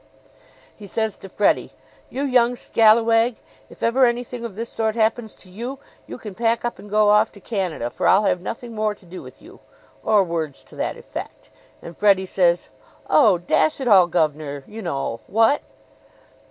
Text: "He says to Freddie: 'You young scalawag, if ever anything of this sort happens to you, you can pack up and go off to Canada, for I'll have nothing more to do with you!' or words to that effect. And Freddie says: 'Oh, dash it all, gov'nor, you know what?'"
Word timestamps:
"He 0.75 0.87
says 0.87 1.15
to 1.17 1.29
Freddie: 1.29 1.73
'You 2.09 2.23
young 2.23 2.55
scalawag, 2.55 3.35
if 3.69 3.83
ever 3.83 4.07
anything 4.07 4.43
of 4.43 4.55
this 4.55 4.67
sort 4.69 4.95
happens 4.95 5.35
to 5.35 5.47
you, 5.51 5.77
you 6.07 6.17
can 6.17 6.33
pack 6.33 6.65
up 6.65 6.79
and 6.79 6.89
go 6.89 7.09
off 7.11 7.31
to 7.33 7.39
Canada, 7.39 7.91
for 7.91 8.07
I'll 8.07 8.23
have 8.23 8.41
nothing 8.41 8.73
more 8.73 8.95
to 8.95 9.05
do 9.05 9.21
with 9.21 9.43
you!' 9.43 9.59
or 10.01 10.23
words 10.23 10.63
to 10.63 10.75
that 10.75 10.97
effect. 10.97 11.51
And 11.83 11.95
Freddie 11.95 12.25
says: 12.25 12.69
'Oh, 13.11 13.37
dash 13.37 13.79
it 13.79 13.87
all, 13.87 14.07
gov'nor, 14.07 14.63
you 14.65 14.81
know 14.81 15.19
what?'" 15.27 15.61